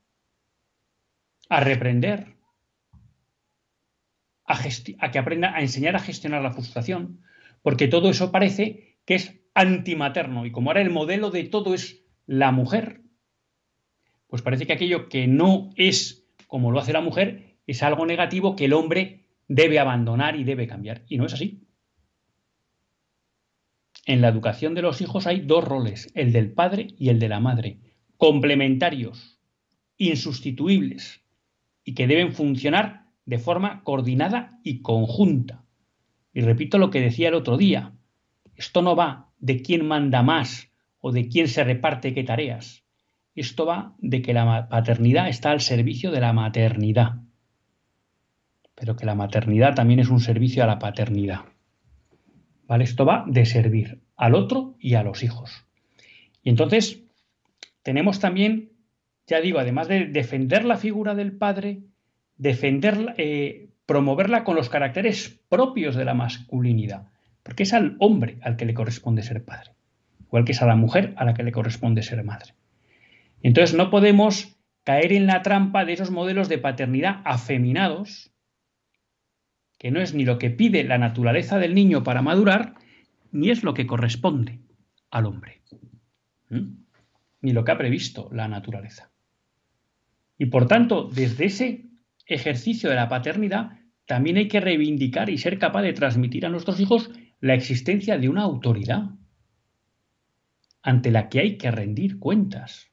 [1.48, 2.34] a reprender,
[4.44, 7.20] a, que aprenda a enseñar a gestionar la frustración,
[7.62, 12.04] porque todo eso parece que es antimaterno y como ahora el modelo de todo es
[12.26, 13.02] la mujer,
[14.28, 18.56] pues parece que aquello que no es como lo hace la mujer es algo negativo
[18.56, 21.02] que el hombre debe abandonar y debe cambiar.
[21.08, 21.66] Y no es así.
[24.06, 27.28] En la educación de los hijos hay dos roles, el del padre y el de
[27.28, 27.78] la madre,
[28.16, 29.38] complementarios,
[29.96, 31.22] insustituibles,
[31.84, 35.64] y que deben funcionar de forma coordinada y conjunta.
[36.32, 37.92] Y repito lo que decía el otro día,
[38.56, 42.84] esto no va de quién manda más o de quién se reparte qué tareas.
[43.34, 47.20] Esto va de que la paternidad está al servicio de la maternidad,
[48.74, 51.51] pero que la maternidad también es un servicio a la paternidad.
[52.80, 55.66] Esto va de servir al otro y a los hijos.
[56.42, 57.02] Y entonces
[57.82, 58.70] tenemos también,
[59.26, 61.82] ya digo, además de defender la figura del padre,
[62.36, 67.08] defenderla, eh, promoverla con los caracteres propios de la masculinidad,
[67.42, 69.72] porque es al hombre al que le corresponde ser padre,
[70.20, 72.54] igual que es a la mujer a la que le corresponde ser madre.
[73.42, 78.31] Entonces no podemos caer en la trampa de esos modelos de paternidad afeminados,
[79.82, 82.76] que no es ni lo que pide la naturaleza del niño para madurar,
[83.32, 84.60] ni es lo que corresponde
[85.10, 85.60] al hombre,
[87.40, 89.10] ni lo que ha previsto la naturaleza.
[90.38, 91.86] Y por tanto, desde ese
[92.26, 96.78] ejercicio de la paternidad, también hay que reivindicar y ser capaz de transmitir a nuestros
[96.78, 99.10] hijos la existencia de una autoridad
[100.80, 102.92] ante la que hay que rendir cuentas.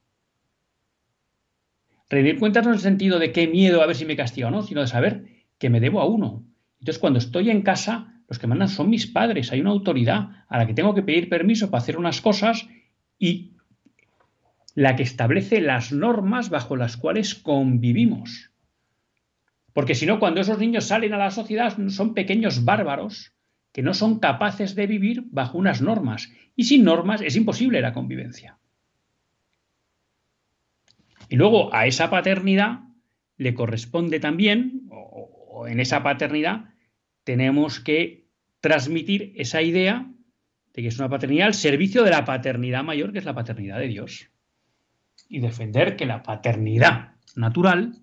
[2.10, 4.52] Rendir cuentas no en el sentido de qué miedo a ver si me castiga o
[4.52, 6.48] no, sino de saber que me debo a uno.
[6.79, 10.57] Entonces, cuando estoy en casa, los que mandan son mis padres, hay una autoridad a
[10.57, 12.67] la que tengo que pedir permiso para hacer unas cosas
[13.17, 13.53] y
[14.75, 18.51] la que establece las normas bajo las cuales convivimos.
[19.73, 23.33] Porque si no, cuando esos niños salen a la sociedad son pequeños bárbaros
[23.71, 26.31] que no son capaces de vivir bajo unas normas.
[26.55, 28.57] Y sin normas es imposible la convivencia.
[31.29, 32.79] Y luego a esa paternidad
[33.37, 34.89] le corresponde también,
[35.67, 36.74] en esa paternidad,
[37.24, 38.28] tenemos que
[38.62, 40.12] transmitir esa idea
[40.74, 43.80] de que es una paternidad al servicio de la paternidad mayor, que es la paternidad
[43.80, 44.30] de Dios.
[45.28, 48.00] Y defender que la paternidad natural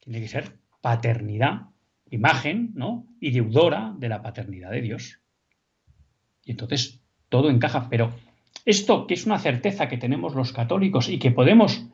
[0.00, 1.68] tiene que ser paternidad,
[2.10, 3.06] imagen, ¿no?
[3.20, 5.20] Y deudora de la paternidad de Dios.
[6.44, 7.88] Y entonces todo encaja.
[7.88, 8.12] Pero
[8.64, 11.86] esto, que es una certeza que tenemos los católicos y que podemos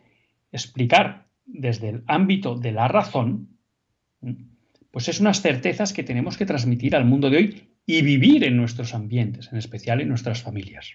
[0.53, 3.59] explicar desde el ámbito de la razón,
[4.97, 8.57] pues es unas certezas que tenemos que transmitir al mundo de hoy y vivir en
[8.57, 10.93] nuestros ambientes, en especial en nuestras familias.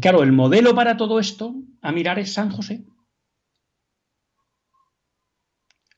[0.00, 2.86] Claro, el modelo para todo esto a mirar es San José.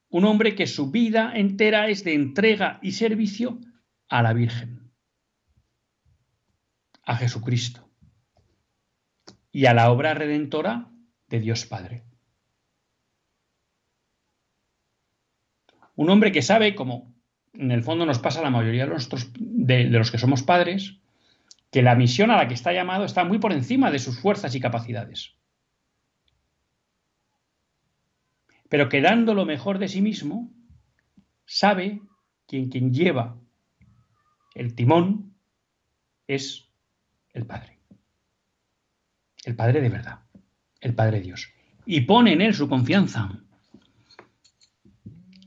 [0.09, 3.61] Un hombre que su vida entera es de entrega y servicio
[4.09, 4.91] a la Virgen,
[7.05, 7.89] a Jesucristo
[9.53, 10.91] y a la obra redentora
[11.29, 12.03] de Dios Padre.
[15.97, 17.15] Un hombre que sabe, como
[17.53, 20.99] en el fondo nos pasa a la mayoría de, los que somos padres,
[21.71, 24.55] que la misión a la que está llamado está muy por encima de sus fuerzas
[24.55, 25.35] y capacidades.
[28.69, 30.53] Pero que dando lo mejor de sí mismo,
[31.45, 32.01] sabe
[32.47, 33.37] que quien lleva
[34.55, 35.35] el timón
[36.27, 36.69] es
[37.33, 37.79] el Padre.
[39.45, 40.25] El Padre de verdad
[40.85, 41.51] el Padre Dios.
[41.87, 43.41] Y pone en él su confianza.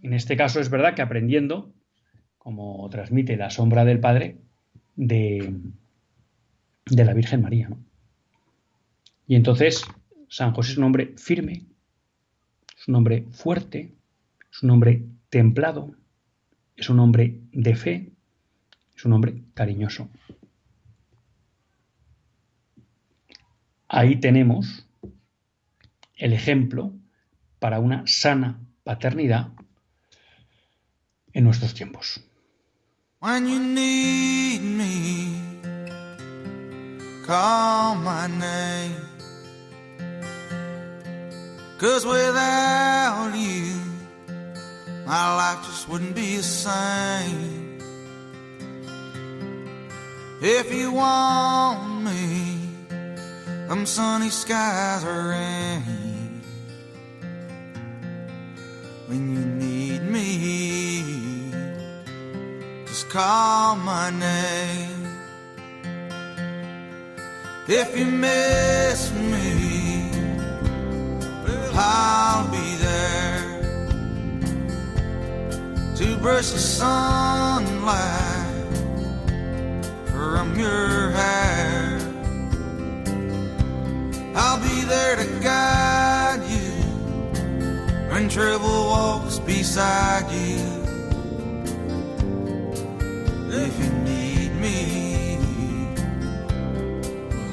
[0.08, 1.74] En este caso es verdad que aprendiendo,
[2.38, 4.38] como transmite la sombra del Padre,
[4.96, 5.54] de,
[6.86, 7.70] de la Virgen María.
[9.28, 9.84] Y entonces
[10.30, 11.65] San José es un hombre firme,
[12.78, 13.95] es un hombre fuerte,
[14.49, 15.93] es un hombre templado,
[16.78, 18.14] es un hombre de fe,
[18.95, 20.10] es un hombre cariñoso.
[23.89, 24.88] Ahí tenemos
[26.16, 26.93] el ejemplo
[27.60, 29.51] para una sana paternidad
[31.38, 32.20] en nuestros tiempos.
[33.20, 35.40] When you need me,
[37.28, 38.96] call my name.
[41.78, 43.72] Cause without you,
[45.06, 47.78] my life just wouldn't be the same.
[50.42, 52.70] If you want me,
[53.68, 56.18] them sunny skies are rain.
[59.08, 59.47] when you
[63.18, 65.07] call my name.
[67.68, 70.11] If you miss me,
[71.74, 73.41] I'll be there
[75.95, 77.95] to brush the sunlight
[80.11, 81.99] from your hair.
[84.36, 86.72] I'll be there to guide you
[88.11, 90.76] when trouble walks beside you.
[93.60, 95.39] If you need me,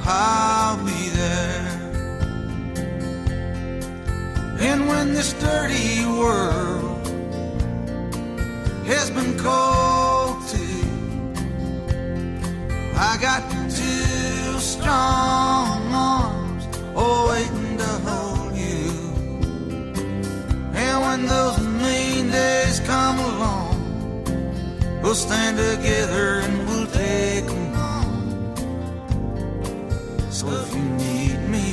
[0.04, 1.74] I'll be there.
[4.60, 7.06] And when this dirty world
[8.86, 10.84] has been cold too,
[12.96, 18.90] I got two strong arms oh, waiting to hold you.
[20.74, 23.63] And when those mean days come along,
[25.04, 27.64] we'll stand together and we'll take them
[30.30, 31.66] So if you need me.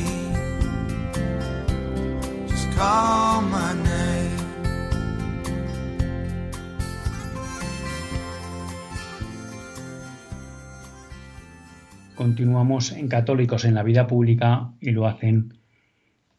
[12.15, 15.53] Continuamos en Católicos en la vida pública y lo hacen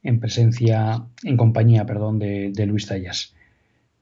[0.02, 3.34] en presencia, en compañía, perdón, de Luis Tallas.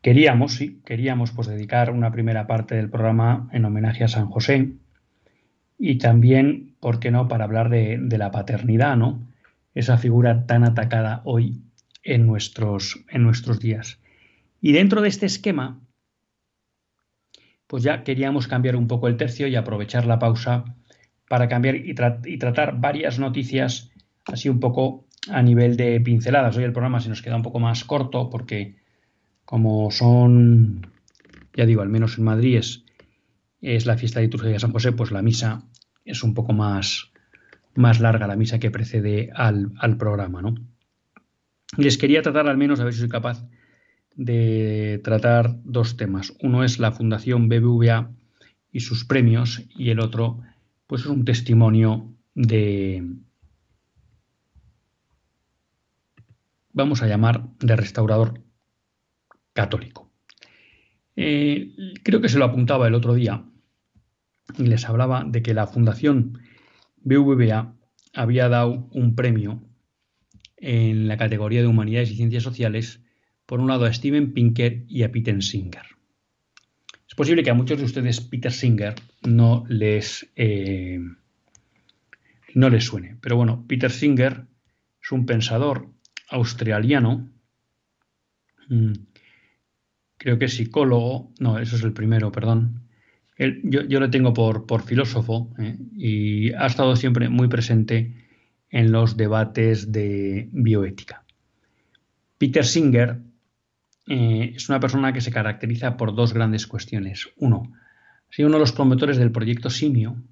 [0.02, 4.72] Queríamos, sí, queríamos pues dedicar una primera parte del programa en homenaje a San José,
[5.82, 9.26] y también, ¿por qué no?, para hablar de, la paternidad, ¿no?
[9.74, 11.62] Esa figura tan atacada hoy
[12.02, 13.98] en nuestros, en nuestros días.
[14.60, 15.80] Y dentro de este esquema,
[17.66, 20.64] pues ya queríamos cambiar un poco el tercio y aprovechar la pausa
[21.30, 21.94] para cambiar y,
[22.24, 23.90] y, tratar varias noticias
[24.26, 26.58] así un poco a nivel de pinceladas.
[26.58, 28.76] Hoy el programa se nos queda un poco más corto porque
[29.50, 30.86] como son,
[31.56, 32.60] ya digo, al menos en Madrid
[33.60, 35.64] es la fiesta litúrgica de San José, pues la misa
[36.04, 37.10] es un poco más,
[37.74, 40.40] más larga, la misa que precede al, programa.
[40.40, 40.54] ¿no?
[41.76, 43.44] Les quería tratar al menos, a ver si soy capaz
[44.14, 46.32] de tratar dos temas.
[46.40, 48.08] Uno es la Fundación BBVA
[48.70, 50.42] y sus premios y el otro
[50.86, 53.04] pues es un testimonio de,
[56.72, 58.40] vamos a llamar, de restaurador
[59.60, 60.10] católico.
[61.16, 63.44] Eh, creo que se lo apuntaba el otro día
[64.56, 66.38] y les hablaba de que la Fundación
[67.02, 67.74] BVA
[68.14, 69.62] había dado un premio
[70.56, 73.02] en la categoría de Humanidades y Ciencias Sociales,
[73.44, 75.84] por un lado a Steven Pinker y a Peter Singer.
[77.06, 81.00] Es posible que a muchos de ustedes Peter Singer no les, eh,
[82.54, 84.46] no les suene, pero bueno, Peter Singer
[85.02, 85.90] es un pensador
[86.30, 87.28] australiano,
[88.68, 88.92] mm,
[90.20, 92.82] creo que es psicólogo, no, eso es el primero, perdón,
[93.62, 95.78] yo, yo, le tengo por, filósofo ¿eh?
[95.96, 98.12] y ha estado siempre muy presente
[98.68, 101.24] en los debates de bioética.
[102.36, 103.18] Peter Singer
[104.08, 107.30] eh, es una persona que se caracteriza por dos grandes cuestiones.
[107.38, 110.22] Uno, ha sido uno de los promotores del proyecto Simio,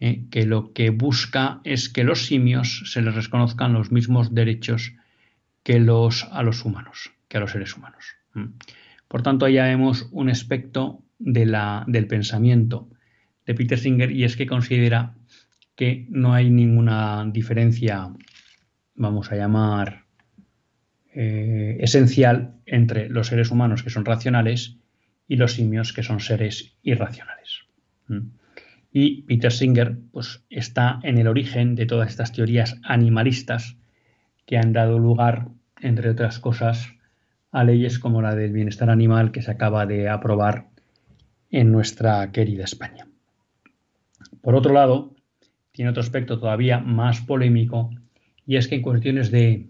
[0.00, 0.24] ¿eh?
[0.30, 4.94] que lo que busca es que los simios se les reconozcan los mismos derechos
[5.64, 8.16] que a los humanos, que a los seres humanos.
[9.12, 12.88] Por tanto, ya vemos un aspecto del pensamiento
[13.44, 15.16] de Peter Singer y es que considera
[15.76, 18.10] que no hay ninguna diferencia,
[18.94, 20.06] vamos a llamar,
[21.14, 24.78] eh, esencial entre los seres humanos que son racionales
[25.28, 27.66] y los simios que son seres irracionales.
[28.08, 28.28] ¿Mm?
[28.92, 33.76] Y Peter Singer pues, está en el origen de todas estas teorías animalistas
[34.46, 35.48] que han dado lugar,
[35.82, 36.94] entre otras cosas,
[37.52, 40.68] a leyes como la del bienestar animal que se acaba de aprobar
[41.50, 43.06] en nuestra querida España.
[44.40, 45.14] Por otro lado,
[45.70, 47.90] tiene otro aspecto todavía más polémico
[48.46, 49.68] y es que en cuestiones de,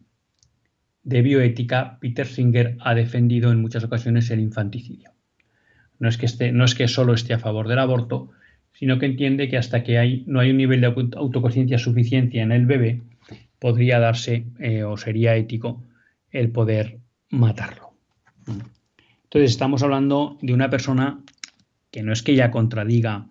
[1.02, 5.10] bioética, Peter Singer ha defendido en muchas ocasiones el infanticidio.
[5.98, 8.30] No es, que no es que solo esté a favor del aborto,
[8.72, 12.52] sino que entiende que hasta que hay, no hay un nivel de autoconciencia suficiente en
[12.52, 13.02] el bebé,
[13.58, 15.84] podría darse eh, o sería ético
[16.30, 17.01] el poder
[17.32, 17.94] matarlo.
[19.24, 21.24] Entonces estamos hablando de una persona
[21.90, 23.28] que no es que ella contradiga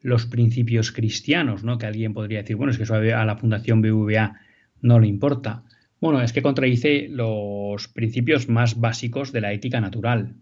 [0.00, 1.78] los principios cristianos, ¿no?
[1.78, 4.40] Que alguien podría decir, bueno, es que eso a la Fundación BVA
[4.80, 5.64] no le importa.
[6.00, 10.34] Bueno, es que contradice los principios más básicos de la ética natural.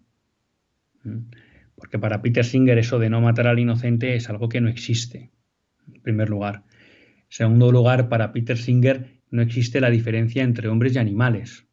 [1.75, 5.31] Porque para Peter Singer eso de no matar al inocente es algo que no existe,
[5.93, 6.65] en primer lugar.
[7.25, 11.67] En segundo lugar, para Peter Singer no existe la diferencia entre hombres y animales,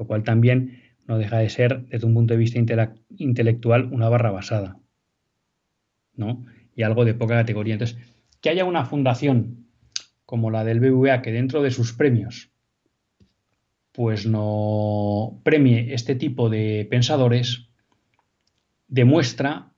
[0.00, 2.58] lo cual también no deja de ser, desde un punto de vista
[3.18, 4.80] intelectual, una barra basada.
[6.74, 7.74] Y algo de poca categoría.
[7.74, 7.98] Entonces,
[8.40, 9.66] que haya una fundación
[10.24, 12.50] como la del BVA que dentro de sus premios
[13.92, 17.68] pues no premie este tipo de pensadores,
[18.88, 19.74] demuestra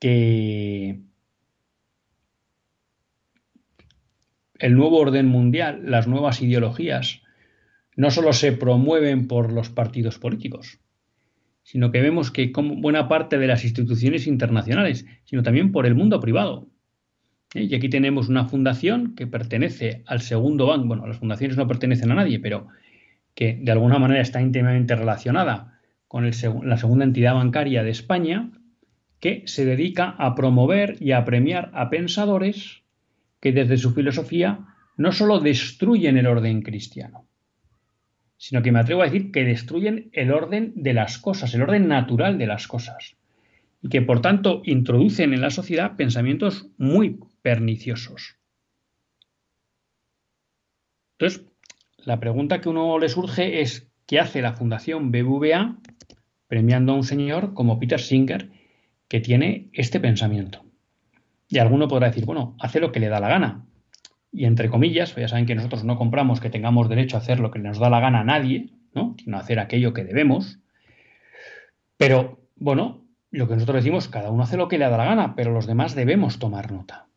[0.00, 1.00] que
[4.58, 7.22] el nuevo orden mundial, las nuevas ideologías,
[8.00, 10.80] no solo se promueven por los partidos políticos,
[11.62, 16.18] sino que vemos que buena parte de las instituciones internacionales, sino también por el mundo
[16.18, 16.66] privado.
[17.54, 17.64] ¿eh?
[17.64, 20.86] Y aquí tenemos una fundación que pertenece al segundo banco.
[20.86, 22.68] Bueno, las fundaciones no pertenecen a nadie, pero
[23.34, 25.78] que de alguna manera está íntimamente relacionada
[26.08, 28.50] con la segunda entidad bancaria de España,
[29.20, 32.80] que se dedica a promover y a premiar a pensadores
[33.40, 34.60] que desde su filosofía
[34.96, 37.26] no solo destruyen el orden cristiano,
[38.40, 41.88] sino que me atrevo a decir que destruyen el orden de las cosas, el orden
[41.88, 43.16] natural de las cosas,
[43.82, 48.38] y que por tanto introducen en la sociedad pensamientos muy perniciosos.
[51.18, 51.44] Entonces,
[51.98, 55.76] la pregunta que uno le surge es, ¿qué hace la Fundación BBVA
[56.46, 58.48] premiando a un señor como Peter Singer
[59.08, 60.64] que tiene este pensamiento?
[61.46, 63.66] Y alguno podrá decir, bueno, hace lo que le da la gana.
[64.32, 67.50] Y entre comillas, ya saben que nosotros no compramos que tengamos derecho a hacer lo
[67.50, 69.16] que nos da la gana a nadie, ¿no?
[69.22, 70.60] sino hacer aquello que debemos.
[71.96, 75.34] Pero, bueno, lo que nosotros decimos, cada uno hace lo que le da la gana,
[75.34, 77.10] pero los demás debemos tomar nota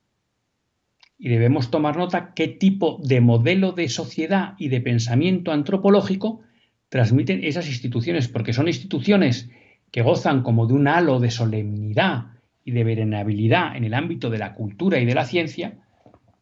[1.24, 6.41] y debemos tomar nota qué tipo de modelo de sociedad y de pensamiento antropológico
[6.89, 9.49] transmiten esas instituciones, porque son instituciones
[9.89, 12.26] que gozan como de un halo de solemnidad
[12.66, 15.78] y de venerabilidad en el ámbito de la cultura y de la ciencia,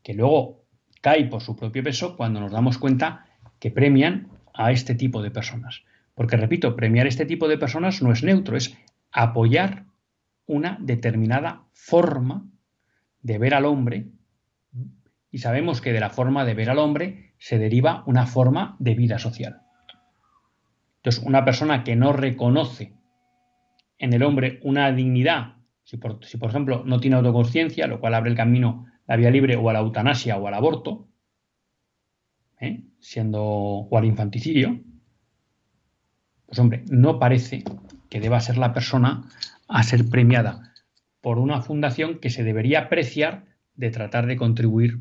[0.01, 0.60] que luego
[1.01, 3.25] cae por su propio peso cuando nos damos cuenta
[3.59, 5.83] que premian a este tipo de personas.
[6.15, 8.77] Porque, repito, premiar este tipo de personas no es neutro, es
[9.11, 9.85] apoyar
[10.45, 12.45] una determinada forma
[13.21, 14.07] de ver al hombre
[15.31, 18.95] y sabemos que de la forma de ver al hombre se deriva una forma de
[18.95, 19.61] vida social.
[20.97, 22.93] Entonces, una persona que no reconoce
[23.97, 28.35] en el hombre una dignidad, si por, ejemplo no tiene autoconciencia, lo cual abre el
[28.35, 31.07] camino, la vía libre o a la eutanasia o al aborto,
[32.59, 32.83] ¿eh?
[32.99, 34.79] siendo o al infanticidio,
[36.45, 37.63] pues hombre, no parece
[38.09, 39.23] que deba ser la persona
[39.67, 40.73] a ser premiada
[41.21, 43.45] por una fundación que se debería apreciar
[43.75, 44.99] de tratar de contribuir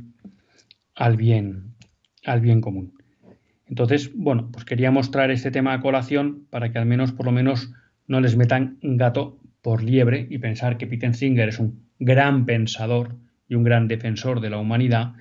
[0.94, 1.74] al bien,
[2.24, 2.94] al bien común.
[3.66, 7.32] Entonces, bueno, pues quería mostrar este tema a colación para que al menos, por lo
[7.32, 7.72] menos,
[8.07, 13.16] no les metan gato por liebre y pensar que Peter Singer es un gran pensador
[13.51, 15.12] y un gran defensor de la humanidad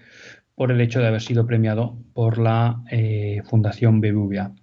[0.55, 4.53] por el hecho de haber sido premiado por la eh, Fundación BBVA.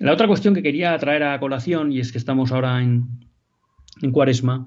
[0.00, 3.06] La otra cuestión que quería traer a colación, y es que estamos ahora en,
[4.02, 4.66] en Cuaresma,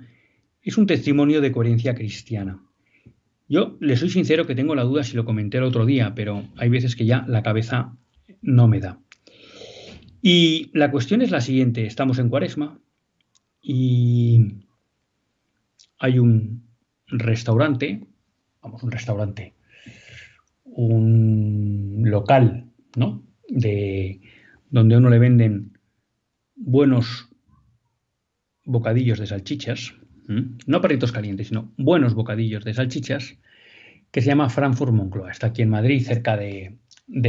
[0.61, 2.59] es un testimonio de coherencia cristiana.
[3.49, 6.43] Yo le soy sincero que tengo la duda si lo comenté el otro día, pero
[6.55, 7.97] hay veces que ya la cabeza
[8.41, 8.99] no me da.
[10.21, 12.79] Y la cuestión es la siguiente, estamos en Cuaresma
[13.61, 14.63] y
[15.99, 16.63] hay un
[17.07, 18.07] restaurante,
[18.63, 19.53] vamos, un restaurante,
[20.63, 23.23] un local, ¿no?
[23.47, 24.21] De
[24.69, 25.77] donde uno le venden
[26.55, 27.29] buenos
[28.65, 29.93] bocadillos de salchichas,
[30.65, 33.37] no perritos calientes, sino buenos bocadillos de salchichas,
[34.09, 35.31] que se llama Frankfurt Moncloa.
[35.31, 36.77] Está aquí en Madrid, cerca de,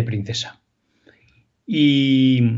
[0.06, 0.62] Princesa.
[1.66, 2.56] Y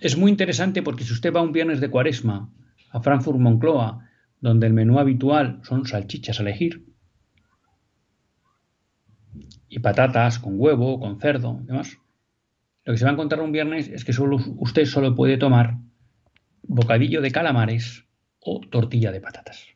[0.00, 2.50] es muy interesante porque si usted va un viernes de cuaresma
[2.90, 4.08] a Frankfurt Moncloa,
[4.40, 6.91] donde el menú habitual son salchichas a elegir,
[9.72, 11.96] y patatas con huevo, con cerdo demás,
[12.84, 15.78] lo que se va a encontrar un viernes es que solo, usted solo puede tomar
[16.62, 18.04] bocadillo de calamares
[18.38, 19.68] o tortilla de patatas.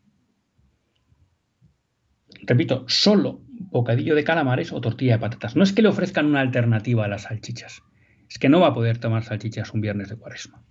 [2.42, 5.56] Repito, solo bocadillo de calamares o tortilla de patatas.
[5.56, 7.82] No es que le ofrezcan una alternativa a las salchichas,
[8.28, 10.62] es que no va a poder tomar salchichas un viernes de cuaresma.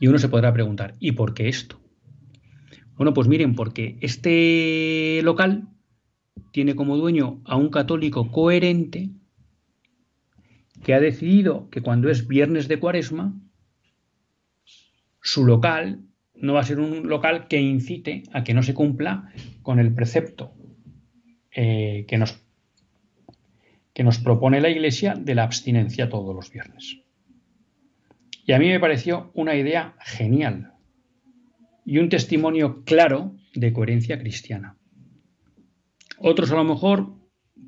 [0.00, 1.80] Y uno se podrá preguntar, ¿y por qué esto?
[2.96, 5.68] Bueno, pues miren, porque este local
[6.52, 9.10] tiene como dueño a un católico coherente
[10.82, 13.34] que ha decidido que cuando es viernes de cuaresma,
[15.22, 16.00] su local
[16.34, 19.30] no va a ser un local que incite a que no se cumpla
[19.62, 20.52] con el precepto
[21.52, 22.42] eh, que, nos,
[23.92, 26.98] que nos propone la Iglesia de la abstinencia todos los viernes.
[28.46, 30.72] Y a mí me pareció una idea genial
[31.84, 34.79] y un testimonio claro de coherencia cristiana.
[36.22, 37.14] Otros a lo mejor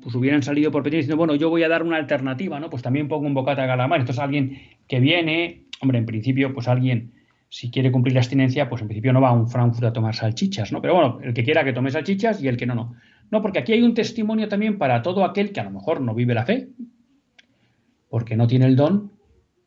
[0.01, 2.69] pues hubieran salido por pedir diciendo, bueno, yo voy a dar una alternativa, ¿no?
[2.69, 3.99] Pues también pongo un bocata de calamar.
[3.99, 7.13] Esto es alguien que viene, hombre, en principio, pues alguien
[7.49, 10.15] si quiere cumplir la abstinencia, pues en principio no va a un Frankfurt a tomar
[10.15, 10.81] salchichas, ¿no?
[10.81, 12.95] Pero bueno, el que quiera que tome salchichas y el que no, no.
[13.31, 16.13] No, porque aquí hay un testimonio también para todo aquel que a lo mejor no
[16.13, 16.69] vive la fe,
[18.09, 19.11] porque no tiene el don,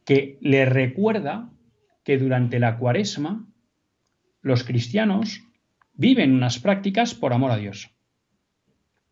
[0.05, 1.51] que le recuerda
[2.05, 3.47] que durante la cuaresma
[4.43, 5.43] los cristianos
[5.95, 7.96] viven unas prácticas por amor a Dios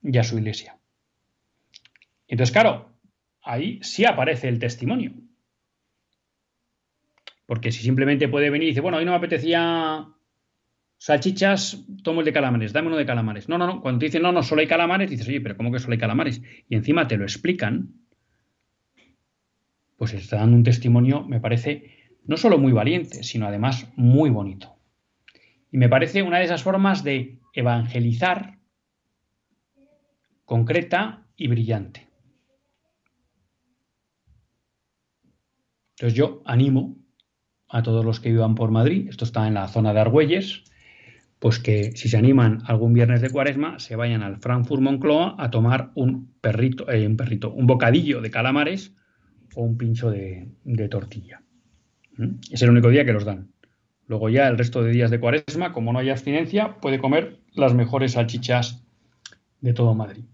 [0.05, 0.79] y a su iglesia.
[2.29, 2.91] Entonces, claro,
[3.43, 5.13] ahí sí aparece el testimonio.
[7.47, 10.09] Porque si simplemente puede venir y dice, bueno, hoy no me apetecía
[10.99, 13.49] salchichas, tomo el de calamares, dame uno de calamares.
[13.49, 13.81] No, no, no.
[13.83, 15.99] Cuando te dicen, no, no, solo hay calamares, dices, oye, pero ¿cómo que solo hay
[15.99, 16.41] calamares?
[16.69, 17.93] Y encima te lo explican,
[19.97, 24.77] pues está dando un testimonio, me parece, no solo muy valiente, sino además muy bonito.
[25.71, 28.59] Y me parece una de esas formas de evangelizar
[30.45, 32.09] concreta y brillante.
[35.97, 36.97] Entonces yo animo
[37.69, 40.65] a todos los que vivan por Madrid, esto está en la zona de Argüelles,
[41.39, 45.51] pues que si se animan algún viernes de cuaresma, se vayan al Frankfurt Moncloa a
[45.51, 48.95] tomar un perrito, eh, un perrito, un bocadillo de calamares
[49.55, 50.49] o un pincho de,
[50.91, 51.43] tortilla.
[52.17, 52.37] ¿Mm?
[52.51, 53.53] Es el único día que los dan.
[54.07, 57.75] Luego ya el resto de días de cuaresma, como no hay abstinencia, puede comer las
[57.75, 58.85] mejores salchichas
[59.61, 60.25] de todo Madrid.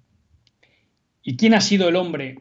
[1.23, 2.41] ¿Y quién ha sido el hombre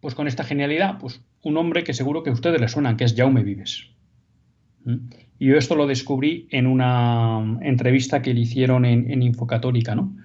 [0.00, 0.98] pues con esta genialidad?
[0.98, 3.90] Pues un hombre que seguro que a ustedes le suenan, que es Jaume Vives.
[4.84, 4.96] ¿Mm?
[5.38, 10.16] Y yo esto lo descubrí en una entrevista que le hicieron en, en Infocatólica, ¿no?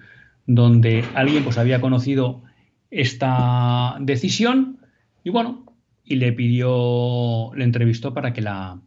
[0.46, 2.42] Donde alguien pues había conocido
[2.90, 4.78] esta decisión
[5.22, 5.66] y bueno,
[6.04, 8.80] y le pidió, le entrevistó para que la,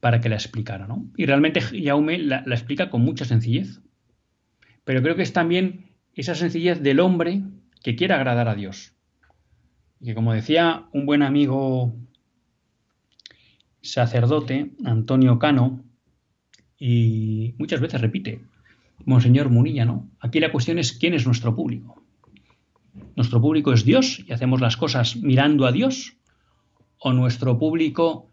[0.00, 1.06] para que la explicara, ¿no?
[1.16, 3.80] Y realmente Jaume la explica con mucha sencillez.
[4.84, 7.42] Pero creo que es también esa sencillez del hombre
[7.84, 8.94] que quiere agradar a Dios.
[10.00, 11.94] Y que como decía un buen amigo
[13.82, 15.84] sacerdote, Antonio Cano,
[16.78, 18.40] y muchas veces repite,
[19.04, 20.10] Monseñor Munilla, ¿no?
[20.18, 22.02] Aquí la cuestión es quién es nuestro público.
[23.16, 26.16] ¿Nuestro público es Dios y hacemos las cosas mirando a Dios?
[26.98, 28.32] ¿O nuestro público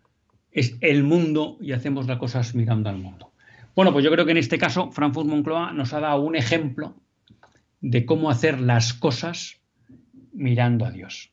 [0.51, 3.33] es el mundo y hacemos las cosas mirando al mundo?
[3.75, 6.95] Bueno, pues yo creo que en este caso Frankfurt Moncloa nos ha dado un ejemplo
[7.81, 9.59] de cómo hacer las cosas
[10.31, 11.31] mirando a Dios.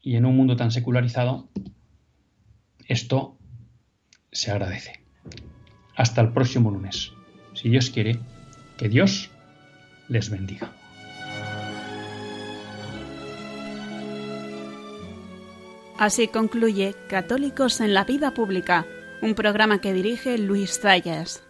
[0.00, 1.50] Y en un mundo tan secularizado,
[2.86, 3.36] esto
[4.30, 5.00] se agradece.
[5.96, 7.12] Hasta el próximo lunes.
[7.54, 8.18] Si Dios quiere,
[8.76, 9.30] que Dios
[10.08, 10.72] les bendiga.
[15.98, 18.86] Así concluye Católicos en la Vida Pública,
[19.22, 21.45] un programa que dirige Luis Zayas.